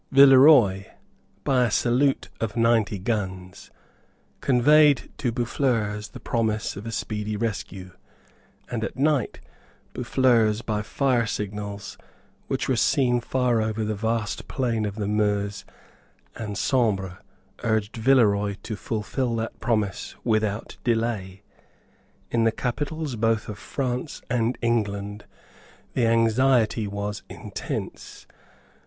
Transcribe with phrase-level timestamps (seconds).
[0.11, 0.85] Villeroy,
[1.43, 3.69] by a salute of ninety guns,
[4.39, 7.91] conveyed to Boufflers the promise of a speedy rescue;
[8.71, 9.41] and at night
[9.93, 11.99] Boufflers, by fire signals
[12.47, 15.65] which were seen far over the vast plain of the Meuse
[16.35, 17.19] and Sambre,
[17.63, 21.43] urged Villeroy to fulfil that promise without delay.
[22.31, 25.25] In the capitals both of France and England
[25.93, 28.25] the anxiety was intense.